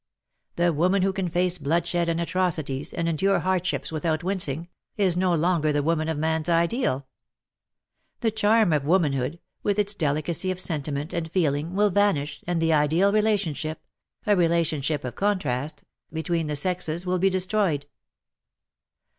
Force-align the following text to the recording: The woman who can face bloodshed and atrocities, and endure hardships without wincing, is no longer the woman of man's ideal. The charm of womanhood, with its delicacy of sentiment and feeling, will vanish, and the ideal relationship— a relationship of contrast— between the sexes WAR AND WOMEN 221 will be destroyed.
The 0.55 0.73
woman 0.73 1.03
who 1.03 1.13
can 1.13 1.29
face 1.29 1.59
bloodshed 1.59 2.09
and 2.09 2.19
atrocities, 2.19 2.91
and 2.91 3.07
endure 3.07 3.41
hardships 3.41 3.91
without 3.91 4.23
wincing, 4.23 4.67
is 4.97 5.15
no 5.15 5.35
longer 5.35 5.71
the 5.71 5.83
woman 5.83 6.09
of 6.09 6.17
man's 6.17 6.49
ideal. 6.49 7.05
The 8.21 8.31
charm 8.31 8.73
of 8.73 8.83
womanhood, 8.83 9.39
with 9.61 9.77
its 9.77 9.93
delicacy 9.93 10.49
of 10.49 10.59
sentiment 10.59 11.13
and 11.13 11.31
feeling, 11.31 11.75
will 11.75 11.91
vanish, 11.91 12.43
and 12.47 12.59
the 12.59 12.73
ideal 12.73 13.13
relationship— 13.13 13.79
a 14.25 14.35
relationship 14.35 15.03
of 15.03 15.13
contrast— 15.13 15.83
between 16.11 16.47
the 16.47 16.55
sexes 16.55 17.05
WAR 17.05 17.13
AND 17.17 17.21
WOMEN 17.21 17.21
221 17.21 17.21
will 17.21 17.21
be 17.71 17.77
destroyed. 17.77 17.85